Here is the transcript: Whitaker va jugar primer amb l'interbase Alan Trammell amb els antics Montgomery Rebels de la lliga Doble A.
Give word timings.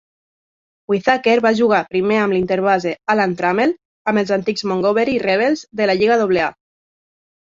Whitaker 0.91 1.33
va 1.45 1.49
jugar 1.57 1.81
primer 1.89 2.15
amb 2.21 2.35
l'interbase 2.37 2.93
Alan 3.15 3.35
Trammell 3.41 3.75
amb 4.13 4.21
els 4.23 4.33
antics 4.37 4.67
Montgomery 4.71 5.15
Rebels 5.27 5.63
de 5.83 5.89
la 5.91 5.97
lliga 6.01 6.17
Doble 6.23 6.41
A. 6.47 6.49